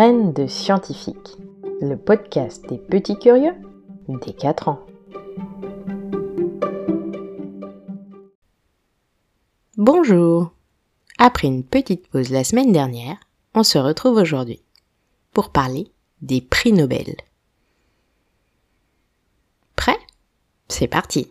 [0.00, 1.36] De scientifiques,
[1.82, 3.52] le podcast des petits curieux
[4.08, 4.80] des 4 ans.
[9.76, 10.52] Bonjour
[11.18, 13.18] Après une petite pause la semaine dernière,
[13.52, 14.62] on se retrouve aujourd'hui
[15.34, 15.92] pour parler
[16.22, 17.14] des prix Nobel.
[19.76, 19.98] Prêt?
[20.68, 21.30] C'est parti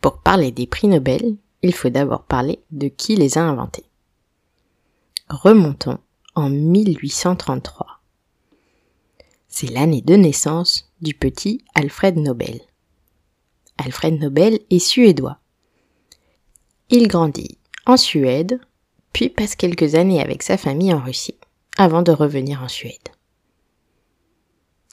[0.00, 3.84] Pour parler des prix Nobel, il faut d'abord parler de qui les a inventés.
[5.28, 5.98] Remontons
[6.34, 8.00] en 1833.
[9.48, 12.60] C'est l'année de naissance du petit Alfred Nobel.
[13.78, 15.38] Alfred Nobel est suédois.
[16.90, 18.60] Il grandit en Suède,
[19.12, 21.38] puis passe quelques années avec sa famille en Russie,
[21.76, 23.08] avant de revenir en Suède.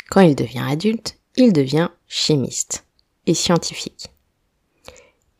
[0.09, 2.85] Quand il devient adulte, il devient chimiste
[3.27, 4.09] et scientifique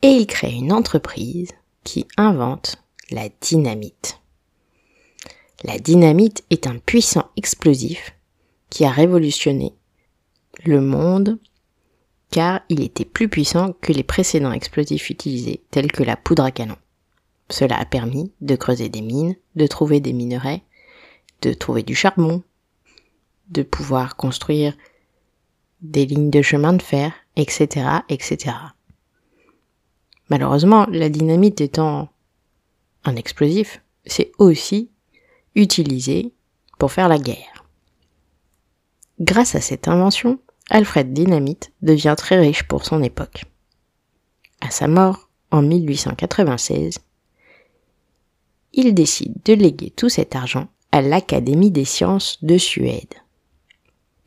[0.02, 1.52] et il crée une entreprise
[1.84, 4.20] qui invente la dynamite.
[5.64, 8.16] La dynamite est un puissant explosif
[8.70, 9.74] qui a révolutionné
[10.64, 11.40] le monde
[12.32, 16.52] car il était plus puissant que les précédents explosifs utilisés tels que la poudre à
[16.52, 16.78] canon.
[17.50, 20.62] Cela a permis de creuser des mines, de trouver des minerais,
[21.42, 22.44] de trouver du charbon,
[23.50, 24.78] de pouvoir construire
[25.82, 28.56] des lignes de chemin de fer, etc., etc.
[30.30, 32.10] Malheureusement, la dynamite étant
[33.04, 34.90] un explosif, c'est aussi
[35.56, 36.34] utilisé
[36.78, 37.66] pour faire la guerre.
[39.20, 43.46] Grâce à cette invention, Alfred Dynamite devient très riche pour son époque.
[44.62, 47.00] À sa mort, en 1896,
[48.74, 53.14] il décide de léguer tout cet argent à l'Académie des sciences de Suède.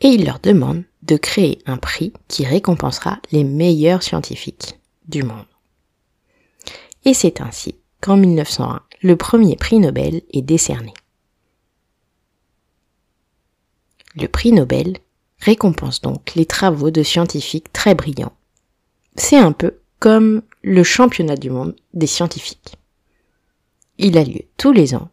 [0.00, 5.46] Et il leur demande de créer un prix qui récompensera les meilleurs scientifiques du monde.
[7.04, 10.92] Et c'est ainsi qu'en 1901, le premier prix Nobel est décerné.
[14.14, 14.98] Le prix Nobel
[15.38, 18.34] récompense donc les travaux de scientifiques très brillants.
[19.16, 22.76] C'est un peu comme le championnat du monde des scientifiques.
[23.98, 25.10] Il a lieu tous les ans,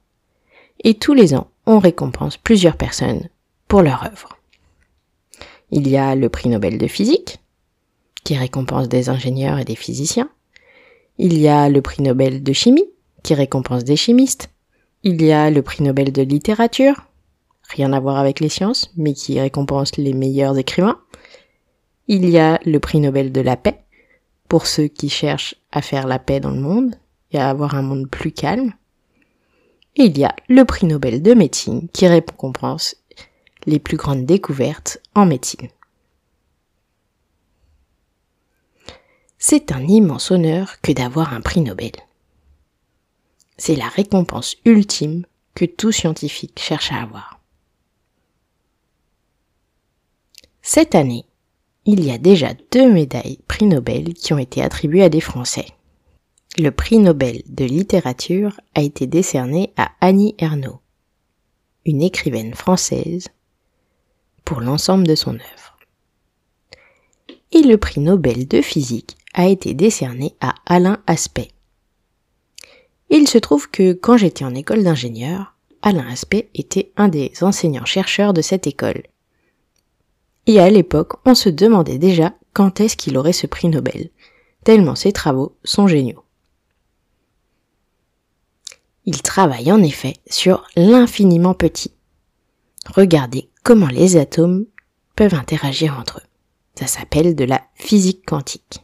[0.84, 3.30] et tous les ans on récompense plusieurs personnes
[3.68, 4.38] pour leur œuvre.
[5.72, 7.40] Il y a le prix Nobel de physique,
[8.24, 10.30] qui récompense des ingénieurs et des physiciens.
[11.22, 12.90] Il y a le prix Nobel de chimie,
[13.24, 14.52] qui récompense des chimistes.
[15.04, 17.08] Il y a le prix Nobel de littérature,
[17.68, 20.98] rien à voir avec les sciences, mais qui récompense les meilleurs écrivains.
[22.08, 23.84] Il y a le prix Nobel de la paix,
[24.48, 26.96] pour ceux qui cherchent à faire la paix dans le monde
[27.34, 28.72] et à avoir un monde plus calme.
[29.98, 32.96] Et il y a le prix Nobel de médecine, qui récompense
[33.66, 35.68] les plus grandes découvertes en médecine.
[39.42, 41.94] C'est un immense honneur que d'avoir un prix Nobel.
[43.58, 47.40] C'est la récompense ultime que tout scientifique cherche à avoir.
[50.62, 51.26] Cette année,
[51.86, 55.68] il y a déjà deux médailles prix Nobel qui ont été attribuées à des Français.
[56.58, 60.82] Le prix Nobel de littérature a été décerné à Annie Ernaux,
[61.86, 63.30] une écrivaine française,
[64.44, 65.78] pour l'ensemble de son œuvre.
[67.54, 71.52] Et le prix Nobel de physique a été décerné à Alain Aspect.
[73.10, 78.34] Il se trouve que quand j'étais en école d'ingénieur, Alain Aspect était un des enseignants-chercheurs
[78.34, 79.04] de cette école.
[80.46, 84.10] Et à l'époque, on se demandait déjà quand est-ce qu'il aurait ce prix Nobel,
[84.64, 86.24] tellement ses travaux sont géniaux.
[89.06, 91.92] Il travaille en effet sur l'infiniment petit.
[92.94, 94.66] Regardez comment les atomes
[95.16, 96.28] peuvent interagir entre eux.
[96.76, 98.82] Ça s'appelle de la physique quantique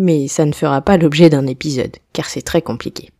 [0.00, 3.10] mais ça ne fera pas l'objet d'un épisode, car c'est très compliqué.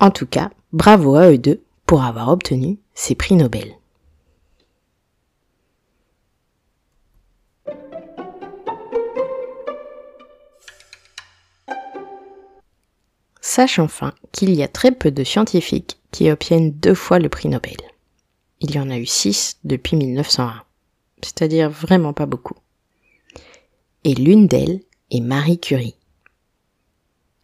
[0.00, 3.74] En tout cas, bravo à eux deux pour avoir obtenu ces prix Nobel.
[13.42, 17.50] Sache enfin qu'il y a très peu de scientifiques qui obtiennent deux fois le prix
[17.50, 17.76] Nobel.
[18.60, 20.62] Il y en a eu six depuis 1901,
[21.22, 22.54] c'est-à-dire vraiment pas beaucoup
[24.04, 24.80] et l'une d'elles
[25.10, 25.96] est Marie Curie.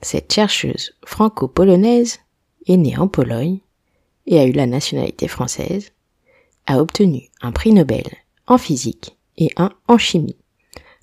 [0.00, 2.20] Cette chercheuse franco-polonaise
[2.66, 3.60] est née en Pologne
[4.26, 5.92] et a eu la nationalité française,
[6.66, 8.04] a obtenu un prix Nobel
[8.46, 10.36] en physique et un en chimie,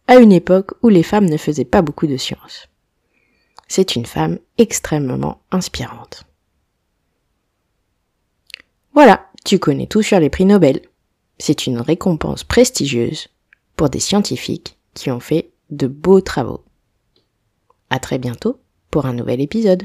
[0.07, 2.67] à une époque où les femmes ne faisaient pas beaucoup de sciences.
[3.67, 6.25] C'est une femme extrêmement inspirante.
[8.93, 10.81] Voilà, tu connais tout sur les prix Nobel.
[11.39, 13.29] C'est une récompense prestigieuse
[13.75, 16.63] pour des scientifiques qui ont fait de beaux travaux.
[17.89, 19.83] À très bientôt pour un nouvel épisode.